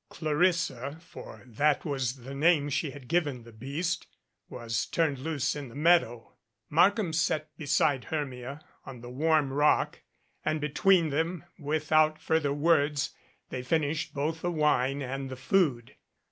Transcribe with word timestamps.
Clarissa, 0.09 0.97
for 0.99 1.43
that 1.45 1.85
was 1.85 2.23
the 2.23 2.33
name 2.33 2.71
she 2.71 2.89
had 2.89 3.07
given 3.07 3.43
the 3.43 3.51
beast, 3.51 4.07
was 4.49 4.87
turned 4.87 5.19
loose 5.19 5.55
in 5.55 5.69
the 5.69 5.75
meadow. 5.75 6.33
Markham 6.71 7.13
sat 7.13 7.55
beside 7.55 8.05
Hermia 8.05 8.61
on 8.83 9.01
the 9.01 9.11
warm 9.11 9.53
rock, 9.53 10.01
and, 10.43 10.59
between 10.59 11.11
them, 11.11 11.43
without 11.59 12.19
further 12.19 12.51
words, 12.51 13.11
they 13.49 13.61
finished 13.61 14.15
both 14.15 14.41
the 14.41 14.49
wine 14.49 15.03
and 15.03 15.29
the 15.29 15.35
food. 15.37 15.93